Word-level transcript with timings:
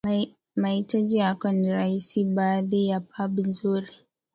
mahitaji 0.55 1.17
yako 1.17 1.51
ni 1.51 1.71
rahisi 1.73 2.23
baadhi 2.23 2.87
ya 2.87 2.99
pub 2.99 3.37
nzuri 3.39 3.91